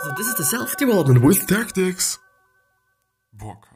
[0.00, 2.18] So this is the self-development with tactics.
[3.32, 3.66] Bock.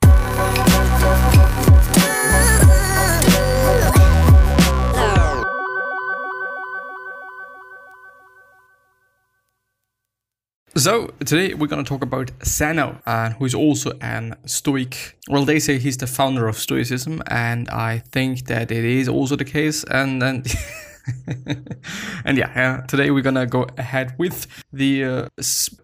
[10.76, 15.18] So today we're gonna talk about Zeno, uh, who is also an Stoic.
[15.28, 19.34] Well, they say he's the founder of Stoicism, and I think that it is also
[19.34, 19.84] the case.
[19.84, 20.44] And then,
[22.24, 25.28] and yeah, uh, today we're gonna go ahead with the, uh,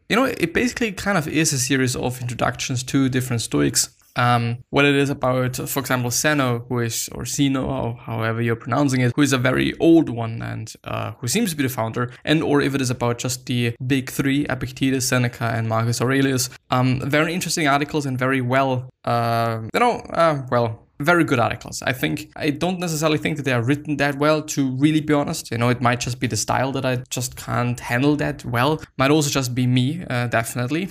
[0.09, 3.91] you know, it basically kind of is a series of introductions to different Stoics.
[4.17, 8.57] Um, what it is about, for example, Seno, who is, or Zeno, or however you're
[8.57, 11.69] pronouncing it, who is a very old one and uh, who seems to be the
[11.69, 16.01] founder, and or if it is about just the big three, Epictetus, Seneca, and Marcus
[16.01, 16.51] Aurelius.
[16.71, 21.83] Um, very interesting articles and very well, uh, you know, uh, well, very good articles.
[21.83, 25.15] I think I don't necessarily think that they are written that well to really be
[25.15, 25.51] honest.
[25.51, 28.81] You know, it might just be the style that I just can't handle that well.
[28.97, 30.89] Might also just be me, uh, definitely.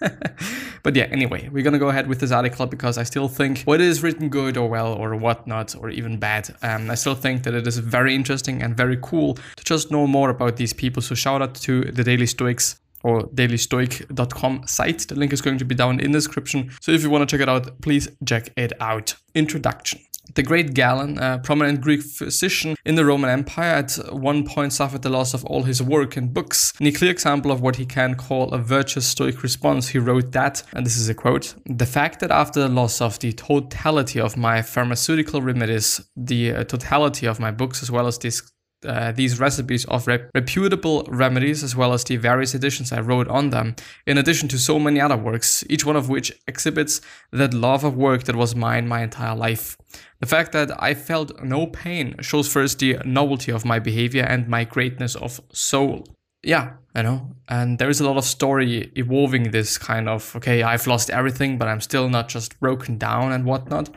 [0.82, 3.80] but yeah, anyway, we're gonna go ahead with this article because I still think what
[3.80, 6.54] is written good or well or whatnot or even bad.
[6.62, 10.06] Um, I still think that it is very interesting and very cool to just know
[10.06, 11.02] more about these people.
[11.02, 15.08] So shout out to the Daily Stoics or dailystoic.com site.
[15.08, 16.70] The link is going to be down in the description.
[16.80, 19.14] So if you want to check it out, please check it out.
[19.34, 20.00] Introduction.
[20.34, 25.02] The great Galen, a prominent Greek physician in the Roman Empire, at one point suffered
[25.02, 26.72] the loss of all his work and books.
[26.78, 30.32] In a clear example of what he can call a virtuous Stoic response, he wrote
[30.32, 34.20] that, and this is a quote The fact that after the loss of the totality
[34.20, 38.40] of my pharmaceutical remedies, the uh, totality of my books, as well as this
[38.84, 43.28] uh, these recipes of rep- reputable remedies, as well as the various editions I wrote
[43.28, 47.54] on them, in addition to so many other works, each one of which exhibits that
[47.54, 49.76] love of work that was mine my entire life.
[50.20, 54.48] The fact that I felt no pain shows first the novelty of my behavior and
[54.48, 56.04] my greatness of soul.
[56.42, 60.62] Yeah, you know, and there is a lot of story evolving this kind of okay,
[60.62, 63.90] I've lost everything, but I'm still not just broken down and whatnot,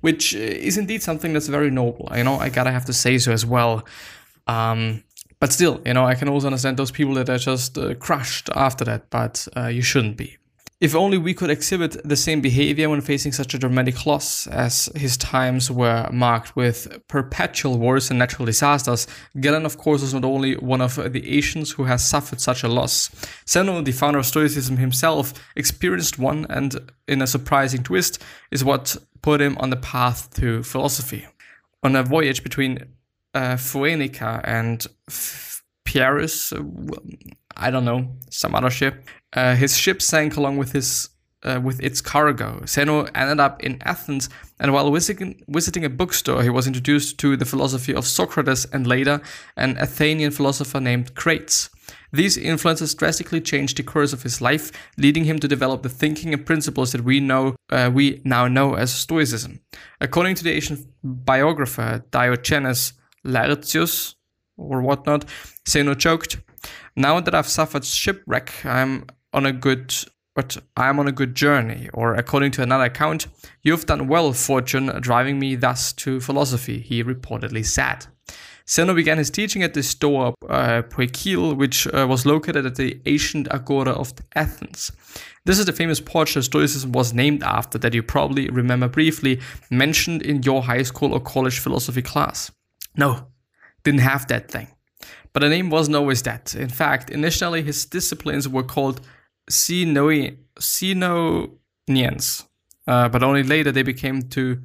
[0.00, 2.10] which is indeed something that's very noble.
[2.16, 3.84] You know, I gotta have to say so as well.
[4.46, 5.04] Um,
[5.40, 8.48] but still, you know, I can also understand those people that are just uh, crushed
[8.54, 10.38] after that, but uh, you shouldn't be.
[10.80, 14.90] If only we could exhibit the same behavior when facing such a dramatic loss, as
[14.94, 19.06] his times were marked with perpetual wars and natural disasters,
[19.40, 22.68] Galen, of course, was not only one of the Asians who has suffered such a
[22.68, 23.08] loss.
[23.48, 28.96] Zeno, the founder of Stoicism himself, experienced one, and in a surprising twist, is what
[29.22, 31.26] put him on the path to philosophy.
[31.82, 32.93] On a voyage between
[33.34, 34.86] uh, Phoenicia and
[35.84, 36.62] Paris, uh,
[37.56, 39.06] I don't know, some other ship.
[39.32, 41.10] Uh, his ship sank along with his
[41.44, 42.62] uh, with its cargo.
[42.66, 44.28] Zeno ended up in Athens,
[44.58, 48.86] and while visiting, visiting a bookstore, he was introduced to the philosophy of Socrates and
[48.86, 49.20] later
[49.56, 51.70] an Athenian philosopher named Crates.
[52.12, 56.32] These influences drastically changed the course of his life, leading him to develop the thinking
[56.32, 59.60] and principles that we know uh, we now know as Stoicism.
[60.00, 62.94] According to the ancient biographer Diogenes
[63.24, 64.14] Laertius
[64.56, 65.24] or whatnot,
[65.68, 66.38] Zeno joked,
[66.96, 69.94] "Now that I've suffered shipwreck, I'm on a good."
[70.36, 73.28] But I'm on a good journey, or according to another account,
[73.62, 78.08] you've done well, fortune, driving me thus to philosophy, he reportedly said.
[78.68, 83.00] Zeno began his teaching at the Stoa uh, Poikile, which uh, was located at the
[83.06, 84.90] ancient Agora of Athens.
[85.44, 89.40] This is the famous porch that Stoicism was named after, that you probably remember briefly
[89.70, 92.50] mentioned in your high school or college philosophy class.
[92.96, 93.28] No,
[93.82, 94.68] didn't have that thing.
[95.32, 96.54] But the name wasn't always that.
[96.54, 99.00] In fact, initially his disciplines were called
[99.50, 100.38] Zenonians,
[102.86, 104.60] uh, but only later they became to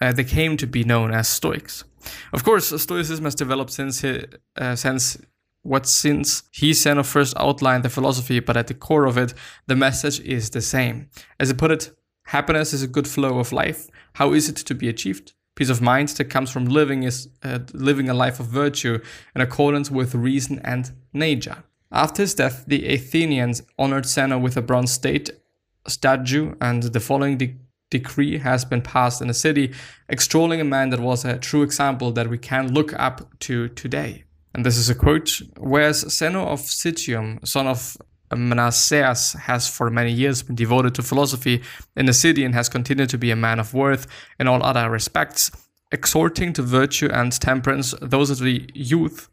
[0.00, 1.84] uh, they came to be known as Stoics.
[2.32, 4.24] Of course, Stoicism has developed since he,
[4.56, 5.18] uh, since
[5.62, 9.34] what since he Zeno first outlined the philosophy, but at the core of it,
[9.66, 11.10] the message is the same.
[11.40, 11.90] As he put it,
[12.26, 13.88] happiness is a good flow of life.
[14.14, 15.34] How is it to be achieved?
[15.58, 19.00] Peace of mind that comes from living is uh, living a life of virtue
[19.34, 21.64] in accordance with reason and nature.
[21.90, 25.30] After his death, the Athenians honored Zeno with a bronze state
[25.88, 27.56] statue, and the following de-
[27.90, 29.74] decree has been passed in the city,
[30.08, 34.22] extolling a man that was a true example that we can look up to today.
[34.54, 37.96] And this is a quote Whereas Zeno of Citium, son of
[38.36, 41.62] Manassas, has for many years been devoted to philosophy
[41.96, 44.06] in the city and has continued to be a man of worth
[44.38, 45.50] in all other respects,
[45.92, 49.28] exhorting to virtue and temperance those of the youth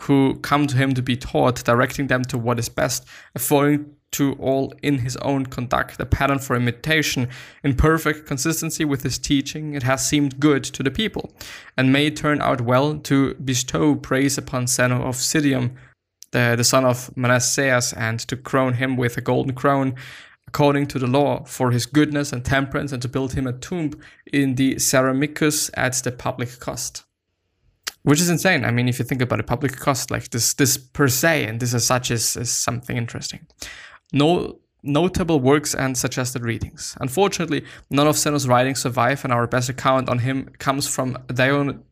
[0.00, 4.32] who come to him to be taught, directing them to what is best, affording to
[4.40, 7.28] all in his own conduct a pattern for imitation
[7.62, 9.74] in perfect consistency with his teaching.
[9.74, 11.32] It has seemed good to the people
[11.76, 15.76] and may turn out well to bestow praise upon Zeno of Citium
[16.32, 19.94] the, the son of Manasseh, and to crown him with a golden crown
[20.46, 23.92] according to the law for his goodness and temperance, and to build him a tomb
[24.32, 27.04] in the Ceramicus at the public cost.
[28.02, 28.64] Which is insane.
[28.64, 31.60] I mean, if you think about it, public cost, like this, this per se, and
[31.60, 33.46] this as such is, is something interesting.
[34.12, 36.96] No notable works and suggested readings.
[37.00, 41.84] Unfortunately, none of Zeno's writings survive, and our best account on him comes from Dion,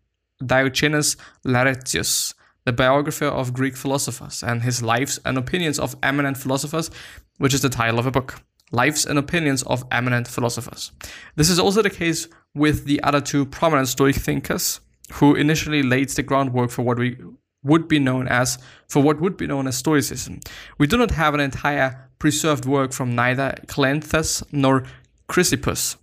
[0.44, 2.34] Diogenes Laertius,
[2.68, 6.90] the biographer of Greek philosophers, and his Lives and Opinions of Eminent Philosophers,
[7.38, 8.42] which is the title of a book.
[8.70, 10.92] Lives and Opinions of Eminent Philosophers.
[11.34, 14.80] This is also the case with the other two prominent Stoic thinkers,
[15.14, 17.16] who initially laid the groundwork for what we
[17.62, 20.40] would be known as for what would be known as Stoicism.
[20.76, 24.84] We do not have an entire preserved work from neither Cleanthes nor
[25.26, 25.96] Chrysippus.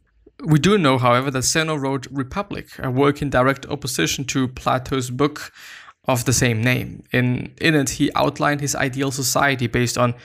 [0.44, 5.12] We do know, however, that Zeno wrote Republic, a work in direct opposition to Plato's
[5.12, 5.52] book
[6.08, 7.04] of the same name.
[7.12, 10.16] In, in it, he outlined his ideal society based on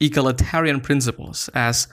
[0.00, 1.88] egalitarian principles, as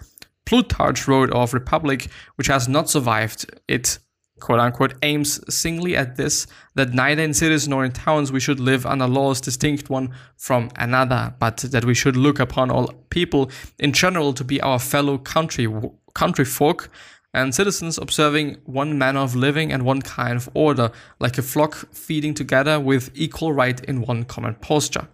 [0.46, 3.46] Plutarch wrote of Republic, which has not survived.
[3.68, 4.00] It
[4.42, 8.60] quote unquote, aims singly at this that neither in cities nor in towns we should
[8.60, 13.50] live under laws distinct one from another, but that we should look upon all people
[13.80, 15.68] in general to be our fellow country
[16.14, 16.90] country folk
[17.34, 21.94] and citizens observing one manner of living and one kind of order, like a flock
[21.94, 25.08] feeding together with equal right in one common posture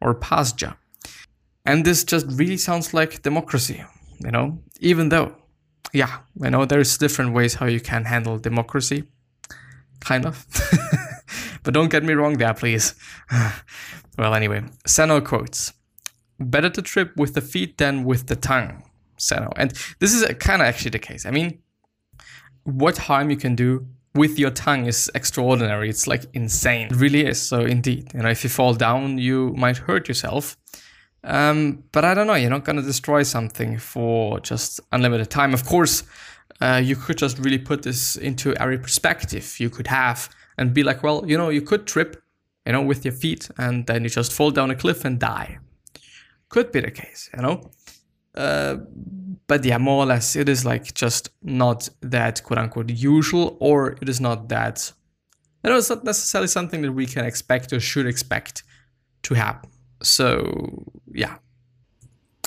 [0.00, 0.76] or pasture.
[1.64, 3.84] And this just really sounds like democracy,
[4.18, 5.36] you know, even though
[5.92, 9.04] yeah, I know there's different ways how you can handle democracy,
[10.00, 10.46] kind of.
[11.62, 12.94] but don't get me wrong there, please.
[14.18, 15.72] well, anyway, Zeno quotes
[16.40, 18.82] Better to trip with the feet than with the tongue,
[19.22, 19.50] Zeno.
[19.56, 21.26] And this is kind of actually the case.
[21.26, 21.58] I mean,
[22.64, 25.88] what harm you can do with your tongue is extraordinary.
[25.88, 26.88] It's like insane.
[26.88, 27.40] It really is.
[27.40, 30.56] So, indeed, you know, if you fall down, you might hurt yourself.
[31.24, 35.54] Um, but I don't know, you're not going to destroy something for just unlimited time.
[35.54, 36.02] Of course,
[36.60, 40.28] uh, you could just really put this into every perspective you could have
[40.58, 42.22] and be like, well, you know, you could trip,
[42.66, 45.58] you know, with your feet and then you just fall down a cliff and die.
[46.48, 47.70] Could be the case, you know?
[48.34, 48.76] Uh,
[49.46, 53.92] but yeah, more or less, it is like just not that quote unquote usual, or
[54.00, 54.92] it is not that,
[55.62, 58.62] you know, it's not necessarily something that we can expect or should expect
[59.24, 59.70] to happen.
[60.02, 61.36] So yeah,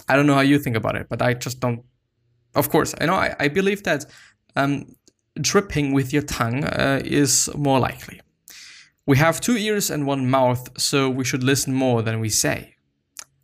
[0.07, 1.83] I don't know how you think about it, but I just don't.
[2.55, 4.05] Of course, I know I, I believe that
[4.55, 4.95] um,
[5.39, 8.21] dripping with your tongue uh, is more likely.
[9.05, 12.75] We have two ears and one mouth, so we should listen more than we say.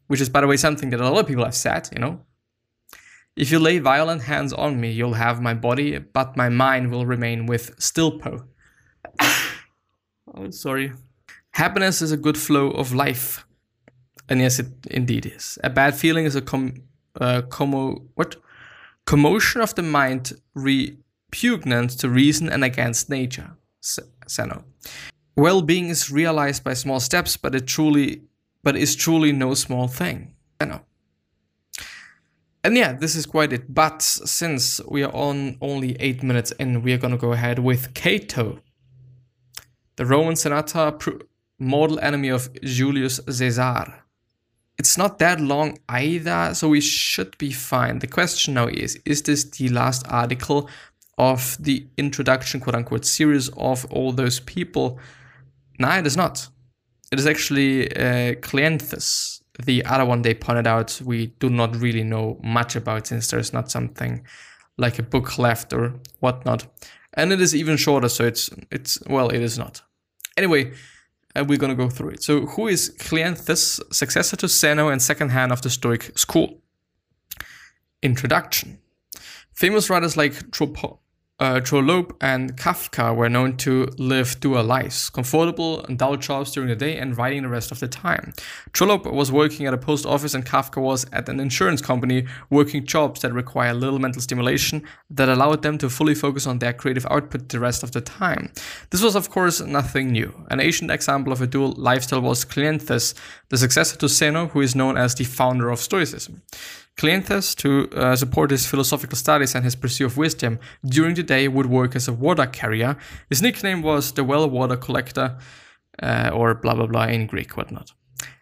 [0.08, 2.26] Which is, by the way, something that a lot of people have said, you know.
[3.42, 7.08] If you lay violent hands on me, you'll have my body, but my mind will
[7.08, 8.46] remain with Stilpo.
[9.20, 10.94] oh, sorry.
[11.54, 13.44] Happiness is a good flow of life.
[14.30, 15.58] And yes, it indeed is.
[15.64, 16.84] A bad feeling is a com,
[17.20, 18.36] uh, commo, what?
[19.08, 23.58] commotion of the mind repugnant to reason and against nature.
[24.30, 24.66] Zeno.
[25.36, 28.22] Well-being is realized by small steps, but it truly,
[28.62, 30.36] but is truly no small thing.
[30.62, 30.86] Zeno.
[32.64, 33.74] And yeah, this is quite it.
[33.74, 37.94] But since we are on only eight minutes in, we are gonna go ahead with
[37.94, 38.60] Cato,
[39.96, 40.98] the Roman senator,
[41.60, 44.02] mortal enemy of Julius Caesar
[44.82, 48.00] it's not that long either, so we should be fine.
[48.00, 50.68] The question now is Is this the last article
[51.20, 55.00] of the introduction, quote unquote, series of all those people?
[55.78, 56.48] No, it is not.
[57.12, 62.04] It is actually uh, Cleanthes, the other one they pointed out we do not really
[62.04, 64.26] know much about since there's not something
[64.78, 66.66] like a book left or whatnot.
[67.14, 69.82] And it is even shorter, so it's it's well, it is not.
[70.38, 70.72] Anyway,
[71.36, 72.24] and we're going to go through it.
[72.24, 76.62] So, who is Cleanthes, successor to Zeno and second hand of the Stoic school?
[78.02, 78.80] Introduction.
[79.54, 81.00] Famous writers like Tropo-
[81.42, 86.70] uh, Trollope and Kafka were known to live dual lives, comfortable and dull jobs during
[86.70, 88.34] the day and writing the rest of the time.
[88.74, 92.86] Trollope was working at a post office and Kafka was at an insurance company, working
[92.86, 97.08] jobs that require little mental stimulation that allowed them to fully focus on their creative
[97.10, 98.52] output the rest of the time.
[98.92, 100.46] This was, of course, nothing new.
[100.52, 103.16] An ancient example of a dual lifestyle was Cleanthes,
[103.50, 106.44] the successor to Zeno, who is known as the founder of Stoicism.
[106.98, 111.48] Cleanthes, to uh, support his philosophical studies and his pursuit of wisdom, during the day
[111.48, 112.98] would work as a water carrier.
[113.30, 115.38] His nickname was the well water collector,
[116.02, 117.92] uh, or blah blah blah in Greek, whatnot.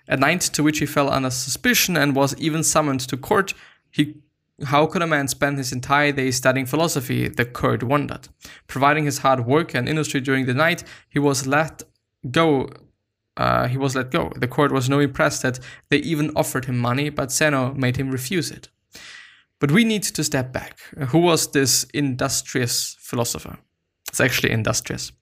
[0.07, 3.53] At night, to which he fell under suspicion and was even summoned to court,
[3.91, 4.15] he
[4.65, 7.27] how could a man spend his entire day studying philosophy?
[7.29, 8.27] The court wondered.
[8.67, 11.83] Providing his hard work and industry during the night, he was let
[12.29, 12.69] go
[13.39, 14.31] uh, he was let go.
[14.35, 18.11] The court was no impressed that they even offered him money, but Zeno made him
[18.11, 18.67] refuse it.
[19.59, 20.79] But we need to step back.
[21.11, 23.57] Who was this industrious philosopher?
[24.09, 25.13] It's actually industrious.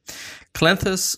[0.55, 1.15] Cleanthes,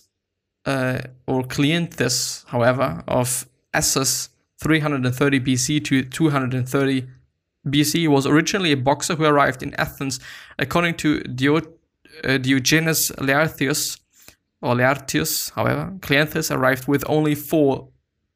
[0.66, 4.28] uh, or Cleanthes, however, of Essos
[4.62, 7.06] 330 BC to 230
[7.66, 10.20] BC was originally a boxer who arrived in Athens,
[10.58, 11.22] according to
[12.24, 13.99] uh, Diogenes Laertius,
[14.62, 17.88] or Laertius, however, Cleanthes arrived with only four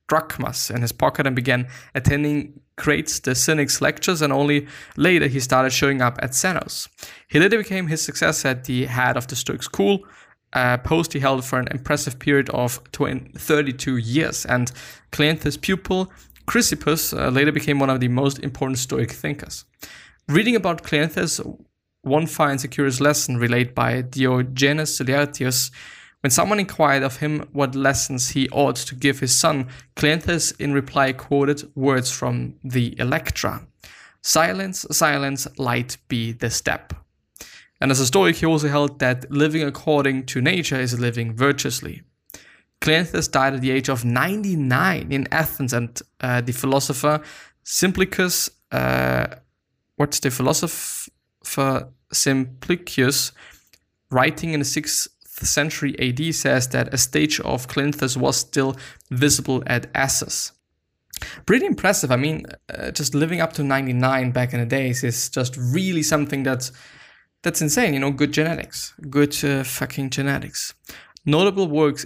[0.09, 4.67] drachmas in his pocket and began attending Crates, the Cynics lectures, and only
[4.97, 6.89] later he started showing up at Zeno's.
[7.29, 10.05] He later became his successor at the head of the Stoic school,
[10.53, 14.73] a post he held for an impressive period of 20, 32 years, and
[15.13, 16.13] Cleanthes' pupil,
[16.47, 19.65] Chrysippus, uh, later became one of the most important Stoic thinkers.
[20.29, 21.41] Reading about Cleanthes,
[22.03, 25.71] one finds a curious lesson relayed by Diogenes Laertius
[26.25, 30.73] when someone inquired of him what lessons he ought to give his son, Cleanthes in
[30.73, 33.67] reply quoted words from the Electra
[34.23, 36.95] Silence, silence, light be the step.
[37.79, 42.01] And as a Stoic, he also held that living according to nature is living virtuously.
[42.81, 47.21] Cleanthes died at the age of 99 in Athens, and uh, the philosopher
[47.65, 49.27] Simplicus, uh,
[49.97, 53.33] what's the philosopher Simplicius,
[54.11, 55.09] writing in the 6th
[55.43, 58.77] century AD says that a stage of Cleanthes was still
[59.11, 60.53] visible at Assos.
[61.47, 62.11] Pretty impressive.
[62.11, 66.03] I mean, uh, just living up to 99 back in the days is just really
[66.03, 66.73] something that's
[67.43, 67.95] that's insane.
[67.95, 70.75] You know, good genetics, good uh, fucking genetics.
[71.25, 72.05] Notable works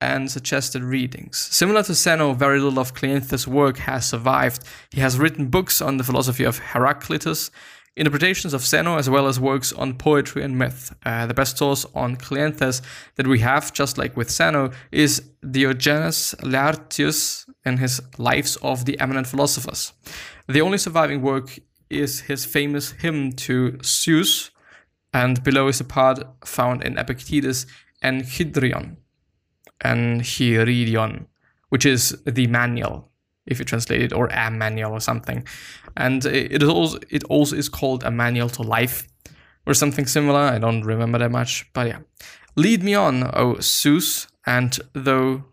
[0.00, 1.38] and suggested readings.
[1.38, 4.62] Similar to Zeno, very little of Cleanthes' work has survived.
[4.90, 7.50] He has written books on the philosophy of Heraclitus,
[7.96, 10.94] interpretations of Zeno as well as works on poetry and myth.
[11.04, 12.82] Uh, the best source on Cleanthes
[13.16, 18.98] that we have, just like with Zeno, is Diogenes Laertius and his Lives of the
[19.00, 19.92] Eminent Philosophers.
[20.48, 21.58] The only surviving work
[21.88, 24.50] is his famous hymn to Zeus,
[25.12, 27.66] and below is a part found in Epictetus
[28.02, 28.96] Enchiridion,
[29.80, 31.26] and Hydrion,
[31.68, 33.10] which is the manual
[33.46, 35.46] if you translate it, or a manual or something.
[35.96, 39.06] And it is also it also is called a manual to life
[39.66, 40.40] or something similar.
[40.40, 41.98] I don't remember that much, but yeah.
[42.56, 45.44] Lead me on, O Zeus, and though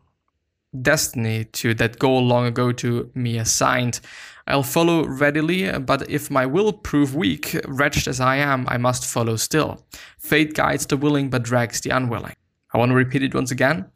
[0.82, 4.00] destiny to that goal long ago to me assigned.
[4.48, 9.06] I'll follow readily, but if my will prove weak, wretched as I am, I must
[9.06, 9.86] follow still.
[10.18, 12.36] Fate guides the willing but drags the unwilling.
[12.74, 13.92] I want to repeat it once again.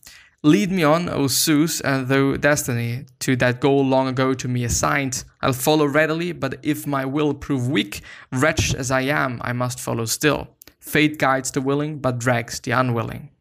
[0.45, 4.63] Lead me on, O Zeus, and though destiny to that goal long ago to me
[4.63, 9.53] assigned, I'll follow readily, but if my will prove weak, wretched as I am, I
[9.53, 10.49] must follow still.
[10.79, 13.31] Fate guides the willing, but drags the unwilling.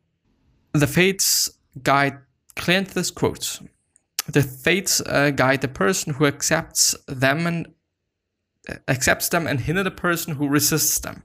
[0.73, 1.51] The fates
[1.83, 2.21] guide
[2.57, 3.61] Cleanthes quotes.
[4.27, 7.67] The fates uh, guide the person who accepts them and
[8.67, 11.23] uh, accepts them and hinder the person who resists them.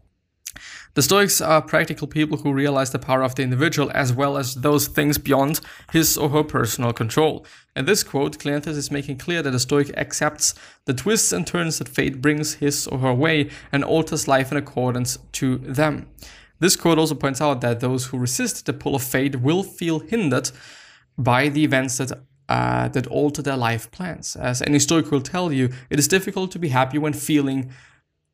[0.96, 4.55] The Stoics are practical people who realize the power of the individual as well as
[4.55, 7.46] those things beyond his or her personal control.
[7.75, 10.55] In this quote, Cleanthes is making clear that a Stoic accepts
[10.86, 14.58] the twists and turns that fate brings his or her way and alters life in
[14.58, 16.08] accordance to them.
[16.58, 20.00] This quote also points out that those who resist the pull of fate will feel
[20.00, 20.51] hindered
[21.17, 22.12] by the events that
[22.50, 24.36] uh, that alter their life plans.
[24.36, 27.72] As any Stoic will tell you, it is difficult to be happy when feeling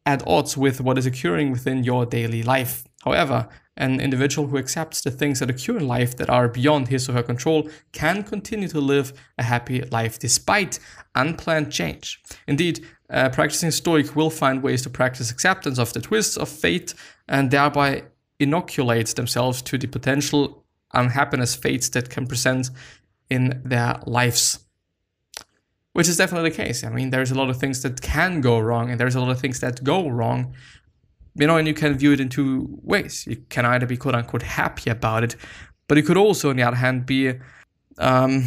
[0.06, 2.84] at odds with what is occurring within your daily life.
[3.04, 3.48] However,
[3.78, 7.14] an individual who accepts the things that occur in life that are beyond his or
[7.14, 10.80] her control can continue to live a happy life despite
[11.14, 12.22] unplanned change.
[12.48, 16.94] Indeed, practicing Stoic will find ways to practice acceptance of the twists of fate
[17.28, 18.04] and thereby
[18.40, 22.70] inoculate themselves to the potential unhappiness fates that can present
[23.30, 24.65] in their lives
[25.96, 26.84] which is definitely the case.
[26.84, 29.32] I mean, there's a lot of things that can go wrong, and there's a lot
[29.32, 30.54] of things that go wrong.
[31.36, 33.26] You know, and you can view it in two ways.
[33.26, 35.38] You can either be quote unquote happy about it,
[35.88, 37.36] but you could also, on the other hand, be
[37.98, 38.46] um,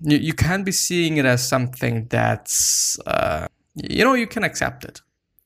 [0.00, 4.84] you, you can be seeing it as something that's uh, you know you can accept
[4.84, 5.00] it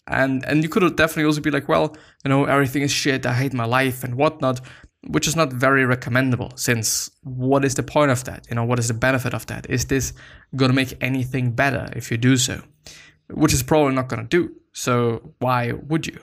[0.07, 3.33] and and you could definitely also be like well you know everything is shit i
[3.33, 4.61] hate my life and whatnot
[5.09, 8.47] which is not very recommendable since what is the point of that?
[8.49, 9.69] You know what is the benefit of that?
[9.69, 10.13] Is this
[10.57, 12.63] going to make anything better if you do so?
[13.29, 16.19] Which is probably not going to do so why would you?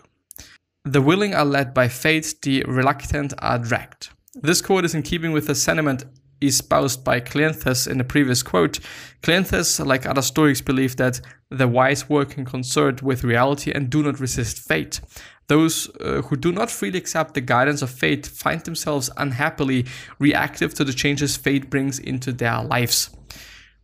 [0.84, 4.10] The willing are led by fate the reluctant are dragged.
[4.36, 6.06] This quote is in keeping with the sentiment
[6.42, 8.80] espoused by Cleanthes in the previous quote.
[9.22, 14.04] Cleanthes, like other Stoics, believe that the wise work in concert with reality and do
[14.04, 15.02] not resist fate.
[15.48, 19.86] Those uh, who do not freely accept the guidance of fate find themselves unhappily
[20.20, 23.10] reactive to the changes fate brings into their lives,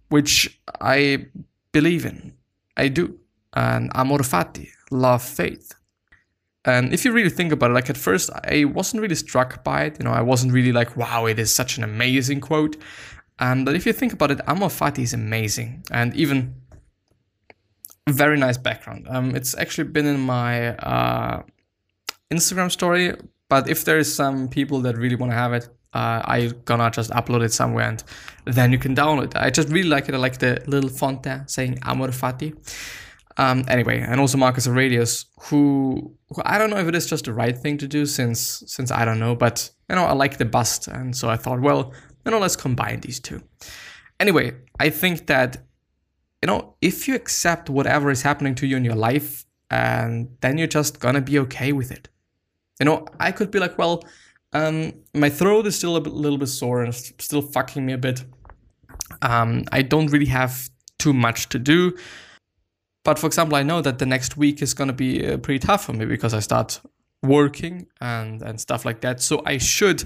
[0.10, 1.26] which I
[1.72, 2.34] believe in.
[2.78, 3.20] I do.
[3.54, 5.74] And amor fati, love faith.
[6.66, 9.84] And if you really think about it, like at first, I wasn't really struck by
[9.84, 10.00] it.
[10.00, 12.76] You know, I wasn't really like, wow, it is such an amazing quote.
[13.38, 15.84] Um, but if you think about it, Amor Fati is amazing.
[15.92, 16.56] And even
[18.10, 19.08] very nice background.
[19.10, 21.44] Um, it's actually been in my uh,
[22.32, 23.16] Instagram story,
[23.50, 26.92] but if there is some people that really want to have it, uh, I gonna
[26.92, 28.04] just upload it somewhere and
[28.46, 29.36] then you can download it.
[29.36, 30.14] I just really like it.
[30.14, 32.54] I like the little font there saying Amor Fati.
[33.38, 37.26] Um, anyway, and also Marcus Aurelius, who, who I don't know if it is just
[37.26, 40.38] the right thing to do since since I don't know, but you know I like
[40.38, 41.94] the bust, and so I thought, well,
[42.26, 43.42] you know, let's combine these two.
[44.20, 45.58] Anyway, I think that
[46.42, 50.58] you know if you accept whatever is happening to you in your life, and then
[50.58, 52.08] you're just gonna be okay with it.
[52.80, 54.02] You know, I could be like, well,
[54.54, 58.24] um, my throat is still a little bit sore and still fucking me a bit.
[59.22, 61.98] Um, I don't really have too much to do.
[63.06, 65.60] But for example, I know that the next week is going to be uh, pretty
[65.60, 66.82] tough for me because I start
[67.22, 69.22] working and, and stuff like that.
[69.22, 70.04] So I should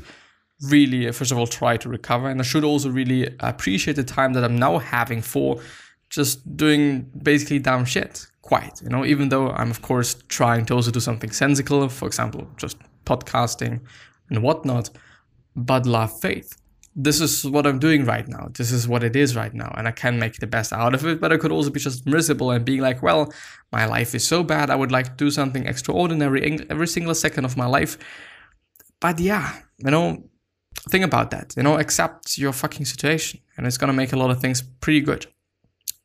[0.67, 2.29] really, uh, first of all, try to recover.
[2.29, 5.61] And I should also really appreciate the time that I'm now having for
[6.09, 8.27] just doing basically dumb shit.
[8.41, 12.07] Quite, you know, even though I'm, of course, trying to also do something sensical, for
[12.07, 13.79] example, just podcasting
[14.29, 14.89] and whatnot,
[15.55, 16.57] but love faith
[16.95, 18.49] this is what I'm doing right now.
[18.51, 19.73] This is what it is right now.
[19.77, 22.05] And I can make the best out of it, but I could also be just
[22.05, 23.31] miserable and being like, well,
[23.71, 24.69] my life is so bad.
[24.69, 27.97] I would like to do something extraordinary every single second of my life.
[28.99, 30.23] But yeah, you know,
[30.89, 31.53] think about that.
[31.55, 34.61] You know, accept your fucking situation and it's going to make a lot of things
[34.61, 35.27] pretty good.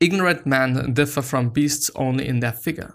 [0.00, 2.94] Ignorant men differ from beasts only in their figure.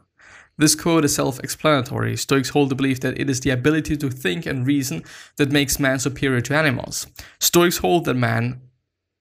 [0.60, 2.18] This quote is self explanatory.
[2.18, 5.04] Stoics hold the belief that it is the ability to think and reason
[5.38, 7.08] that makes man superior to animals.
[7.40, 8.62] Stoics hold that man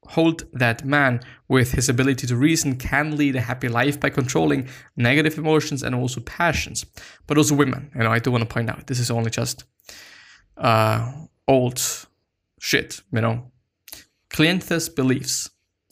[0.08, 4.66] hold that man with his ability to reason can lead a happy life by controlling
[4.96, 6.84] negative emotions and also passions.
[7.28, 9.64] But also women you know i do want to point out this is only just
[10.56, 11.12] uh
[11.46, 11.80] old
[12.58, 13.52] shit you know.
[14.30, 15.50] Cleanthes beliefs.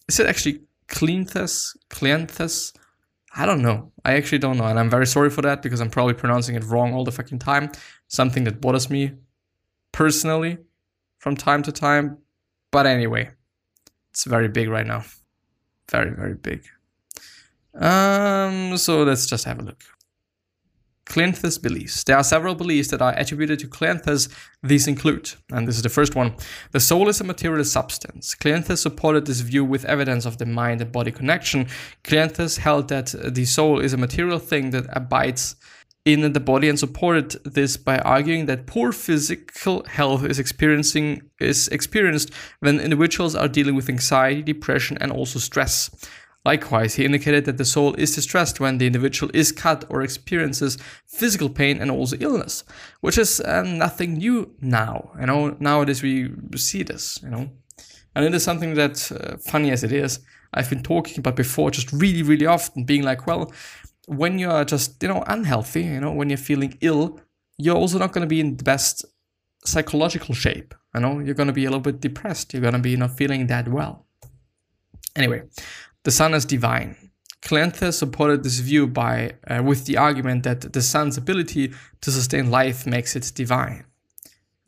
[0.08, 2.72] Is it actually cleanthes cleanthes
[3.36, 3.92] I don't know.
[4.04, 4.64] I actually don't know.
[4.64, 7.38] And I'm very sorry for that because I'm probably pronouncing it wrong all the fucking
[7.38, 7.70] time.
[8.08, 9.12] Something that bothers me
[9.92, 10.58] personally
[11.18, 12.18] from time to time.
[12.70, 13.30] But anyway,
[14.10, 15.04] it's very big right now.
[15.90, 16.64] Very, very big.
[17.74, 19.84] Um, so let's just have a look.
[21.06, 22.04] Cleanthes beliefs.
[22.04, 24.28] There are several beliefs that are attributed to Cleanthes.
[24.62, 26.34] These include, and this is the first one,
[26.72, 28.34] the soul is a material substance.
[28.34, 31.68] Cleanthes supported this view with evidence of the mind and body connection.
[32.04, 35.56] Cleanthes held that the soul is a material thing that abides
[36.04, 41.66] in the body and supported this by arguing that poor physical health is experiencing is
[41.68, 45.90] experienced when individuals are dealing with anxiety, depression, and also stress.
[46.46, 50.78] Likewise, he indicated that the soul is distressed when the individual is cut or experiences
[51.04, 52.62] physical pain and also illness,
[53.00, 55.10] which is uh, nothing new now.
[55.18, 57.50] You know, nowadays we see this, you know.
[58.14, 60.20] And it is something that, uh, funny as it is,
[60.54, 63.52] I've been talking about before, just really, really often, being like, well,
[64.06, 67.18] when you're just, you know, unhealthy, you know, when you're feeling ill,
[67.58, 69.04] you're also not going to be in the best
[69.64, 70.76] psychological shape.
[70.94, 72.54] You know, you're going to be a little bit depressed.
[72.54, 74.06] You're going to be not feeling that well.
[75.16, 75.42] Anyway,
[76.06, 76.94] the sun is divine.
[77.42, 82.48] Cleanthes supported this view by uh, with the argument that the sun's ability to sustain
[82.48, 83.84] life makes it divine.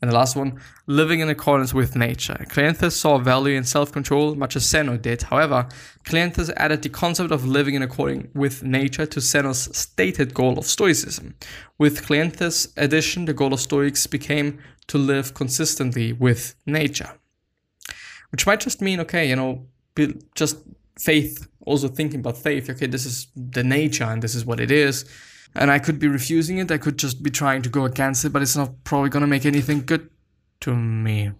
[0.01, 2.45] And the last one, living in accordance with nature.
[2.49, 5.21] Cleanthes saw value in self-control, much as Zeno did.
[5.21, 5.69] However,
[6.03, 10.65] Cleanthes added the concept of living in accordance with nature to Zeno's stated goal of
[10.65, 11.35] Stoicism.
[11.77, 17.11] With Cleanthes' addition, the goal of Stoics became to live consistently with nature.
[18.31, 19.67] Which might just mean, okay, you know,
[20.35, 20.57] just
[20.99, 24.71] faith, also thinking about faith, okay, this is the nature and this is what it
[24.71, 25.05] is.
[25.55, 28.29] And I could be refusing it, I could just be trying to go against it,
[28.29, 30.09] but it's not probably gonna make anything good
[30.61, 31.31] to me.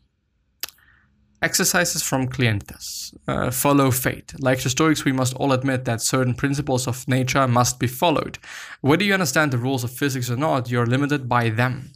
[1.41, 3.15] Exercises from Cleanthes.
[3.25, 4.33] Uh, follow fate.
[4.39, 8.39] Like the Stoics, we must all admit that certain principles of nature must be followed.
[8.81, 11.91] Whether you understand the rules of physics or not, you are limited by them.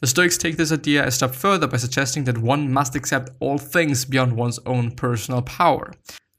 [0.00, 3.58] The Stoics take this idea a step further by suggesting that one must accept all
[3.58, 5.92] things beyond one's own personal power.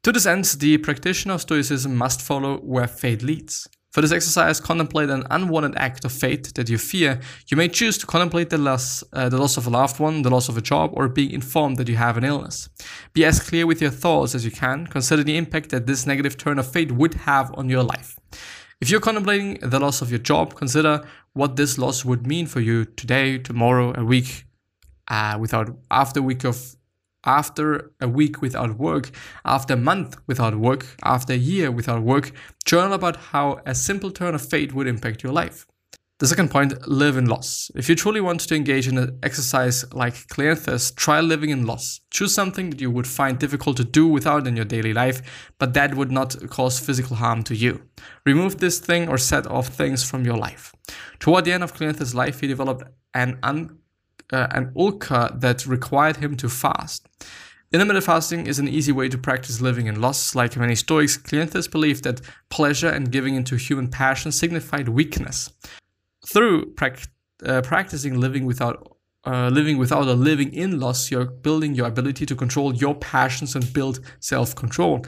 [0.03, 3.67] To this end, the practitioner of Stoicism must follow where fate leads.
[3.91, 7.19] For this exercise, contemplate an unwanted act of fate that you fear.
[7.47, 10.29] You may choose to contemplate the loss, uh, the loss of a loved one, the
[10.29, 12.69] loss of a job, or being informed that you have an illness.
[13.13, 14.87] Be as clear with your thoughts as you can.
[14.87, 18.17] Consider the impact that this negative turn of fate would have on your life.
[18.79, 22.61] If you're contemplating the loss of your job, consider what this loss would mean for
[22.61, 24.45] you today, tomorrow, a week,
[25.09, 26.75] uh, without after a week of
[27.25, 29.11] after a week without work,
[29.45, 32.31] after a month without work, after a year without work,
[32.65, 35.65] journal about how a simple turn of fate would impact your life.
[36.19, 37.71] The second point, live in loss.
[37.75, 42.01] If you truly want to engage in an exercise like Cleanthus, try living in loss.
[42.11, 45.73] Choose something that you would find difficult to do without in your daily life, but
[45.75, 47.83] that would not cause physical harm to you.
[48.25, 50.73] Remove this thing or set off things from your life.
[51.19, 53.78] Toward the end of Cleanthus' life, he developed an un,
[54.31, 57.07] uh, an ulka that required him to fast.
[57.71, 60.33] Intermittent fasting is an easy way to practice living in loss.
[60.33, 65.51] Like many Stoics, Cleanthes believed that pleasure and giving into human passion signified weakness
[66.25, 66.73] through
[67.45, 72.25] uh, practicing living without uh, living without or living in loss, you're building your ability
[72.25, 75.05] to control your passions and build self-control.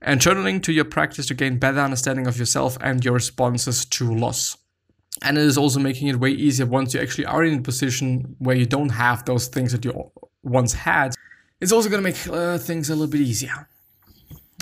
[0.00, 4.14] And journaling to your practice to gain better understanding of yourself and your responses to
[4.14, 4.56] loss.
[5.22, 8.36] And it is also making it way easier once you actually are in a position
[8.38, 10.10] where you don't have those things that you
[10.42, 11.14] once had.
[11.60, 13.68] It's also going to make uh, things a little bit easier.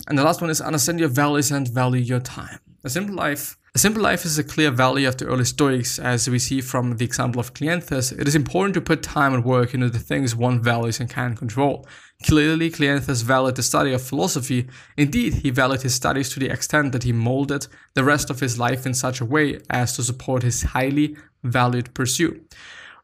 [0.09, 2.61] And the last one is understand your values and value your time.
[2.85, 6.31] A simple life a simple life is a clear value of the early Stoics, as
[6.31, 8.13] we see from the example of Cleanthus.
[8.13, 11.35] It is important to put time and work into the things one values and can
[11.35, 11.85] control.
[12.23, 14.69] Clearly, Cleanthus valued the study of philosophy.
[14.97, 18.61] Indeed, he valued his studies to the extent that he molded the rest of his
[18.61, 22.55] life in such a way as to support his highly valued pursuit.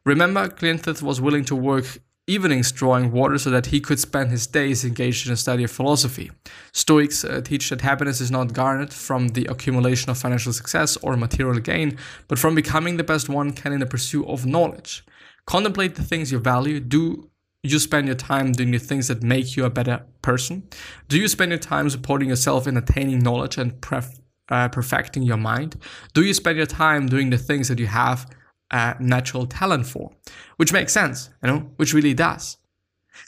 [0.05, 4.47] Remember, Cleanthus was willing to work evenings drawing water so that he could spend his
[4.47, 6.31] days engaged in the study of philosophy.
[6.71, 11.17] Stoics uh, teach that happiness is not garnered from the accumulation of financial success or
[11.17, 15.03] material gain, but from becoming the best one can in the pursuit of knowledge.
[15.45, 16.79] Contemplate the things you value.
[16.79, 17.29] Do
[17.63, 20.67] you spend your time doing the things that make you a better person?
[21.09, 25.37] Do you spend your time supporting yourself in attaining knowledge and pref- uh, perfecting your
[25.37, 25.77] mind?
[26.13, 28.27] Do you spend your time doing the things that you have
[28.71, 30.11] a natural talent for,
[30.57, 32.57] which makes sense, you know, which really does.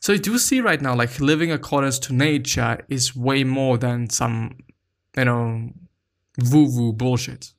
[0.02, 4.10] So you do see right now, like living accordance to nature is way more than
[4.10, 4.58] some,
[5.18, 5.70] you know,
[6.52, 7.54] woo woo bullshit,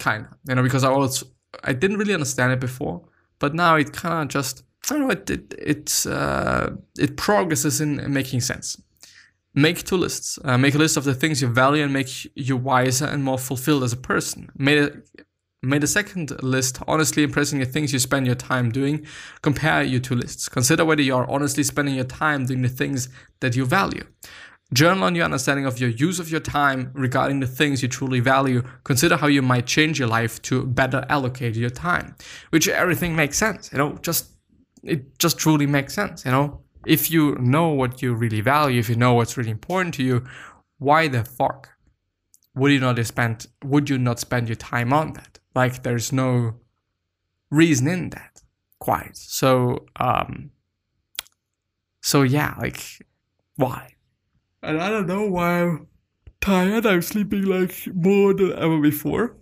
[0.00, 1.24] kind of, you know, because I was,
[1.64, 5.10] I didn't really understand it before, but now it kind of just, I don't know,
[5.10, 8.76] it, it, it's, uh, it progresses in making sense.
[9.54, 10.38] Make two lists.
[10.44, 13.38] Uh, make a list of the things you value and make you wiser and more
[13.38, 14.50] fulfilled as a person.
[14.56, 15.10] Made it,
[15.62, 19.04] May the second list honestly impressing the things you spend your time doing.
[19.42, 20.48] Compare your two lists.
[20.48, 23.08] Consider whether you are honestly spending your time doing the things
[23.40, 24.04] that you value.
[24.72, 28.20] Journal on your understanding of your use of your time regarding the things you truly
[28.20, 28.62] value.
[28.84, 32.14] Consider how you might change your life to better allocate your time.
[32.50, 34.36] Which everything makes sense, you know, just
[34.84, 36.60] it just truly makes sense, you know.
[36.86, 40.24] If you know what you really value, if you know what's really important to you,
[40.78, 41.70] why the fuck
[42.54, 45.37] would you not spend would you not spend your time on that?
[45.54, 46.54] Like there's no
[47.50, 48.42] reason in that
[48.78, 49.16] quite.
[49.16, 50.50] So um
[52.02, 52.84] so yeah like
[53.56, 53.94] why?
[54.62, 55.86] And i don't know why i'm
[56.40, 56.86] tired.
[56.86, 59.36] I'm sleeping like more than ever before.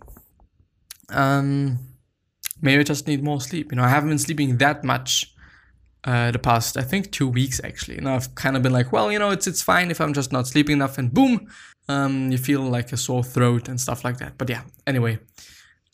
[1.09, 1.79] Um
[2.61, 3.71] maybe i just need more sleep.
[3.71, 5.33] You know i haven't been sleeping that much
[6.07, 9.11] uh, the past I think two weeks actually, and I've kind of been like, well,
[9.11, 11.47] you know, it's it's fine if I'm just not sleeping enough, and boom,
[11.89, 14.37] um, you feel like a sore throat and stuff like that.
[14.37, 15.19] But yeah, anyway,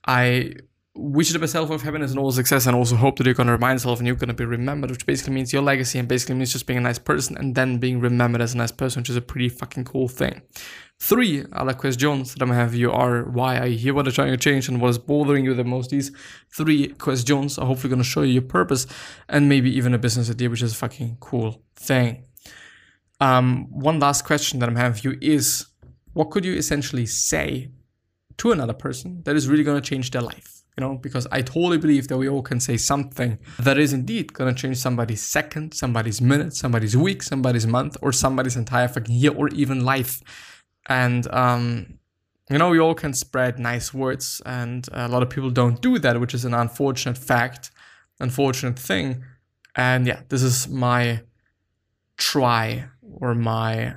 [0.06, 0.54] I
[0.96, 3.52] wish the best health of happiness and all success, and also hope that you're gonna
[3.52, 6.54] remind yourself and you're gonna be remembered, which basically means your legacy and basically means
[6.54, 9.16] just being a nice person and then being remembered as a nice person, which is
[9.16, 10.42] a pretty fucking cool thing.
[11.00, 14.12] Three other questions that I'm gonna have you are why are you here, what are
[14.12, 15.90] trying to change, and what is bothering you the most.
[15.90, 16.12] These
[16.56, 18.86] three questions are hopefully gonna show you your purpose
[19.28, 22.26] and maybe even a business idea, which is a fucking cool thing.
[23.20, 25.66] Um, one last question that I'm having you is
[26.14, 27.72] what could you essentially say
[28.38, 30.96] to another person that is really going to change their life you know?
[30.96, 34.60] Because i totally believe that we all can say something that is indeed going to
[34.60, 39.50] change somebody's second somebody's minute somebody's week somebody's month or somebody's entire fucking year or
[39.50, 40.22] even life.
[40.88, 42.00] And um
[42.50, 45.98] you know we all can spread nice words and a lot of people don't do
[46.00, 47.72] that which is an unfortunate fact
[48.20, 49.24] unfortunate thing.
[49.76, 51.22] And yeah this is my
[52.18, 53.96] try or my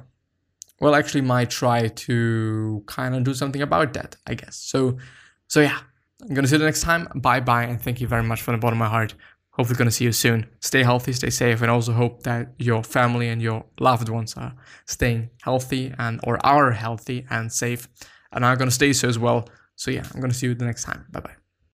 [0.81, 4.57] well actually might try to kind of do something about that i guess.
[4.57, 4.99] So
[5.49, 5.79] so yeah
[6.23, 7.09] i'm gonna see you next time.
[7.15, 9.15] Bye bye and thank you very much from the bottom of my heart.
[9.51, 10.47] Hopefully gonna see you soon.
[10.61, 14.55] Stay healthy stay safe and also hope that your family and your loved ones are
[14.87, 17.89] staying healthy and or are healthy and safe.
[18.33, 19.49] And are gonna stay so as well.
[19.77, 21.07] So yeah i'm gonna see you the next time.
[21.11, 21.46] Bye bye